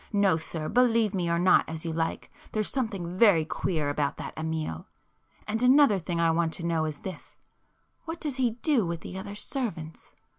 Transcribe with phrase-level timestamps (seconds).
[0.11, 4.33] No sir, believe me or not as you like, there's something very queer about that
[4.35, 4.87] Amiel.
[5.47, 9.35] And another thing I want to know is this—what does he do with the other
[9.35, 10.15] servants?"